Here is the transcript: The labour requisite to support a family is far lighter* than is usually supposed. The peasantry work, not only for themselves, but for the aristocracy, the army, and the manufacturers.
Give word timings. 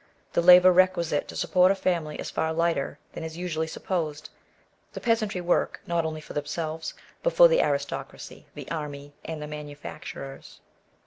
The 0.33 0.41
labour 0.41 0.71
requisite 0.71 1.27
to 1.27 1.35
support 1.35 1.69
a 1.71 1.75
family 1.75 2.15
is 2.15 2.31
far 2.31 2.51
lighter* 2.53 2.97
than 3.13 3.23
is 3.23 3.37
usually 3.37 3.67
supposed. 3.67 4.31
The 4.93 4.99
peasantry 4.99 5.41
work, 5.41 5.79
not 5.85 6.05
only 6.05 6.21
for 6.21 6.33
themselves, 6.33 6.95
but 7.21 7.33
for 7.33 7.47
the 7.47 7.61
aristocracy, 7.61 8.47
the 8.55 8.71
army, 8.71 9.13
and 9.23 9.39
the 9.39 9.47
manufacturers. 9.47 10.59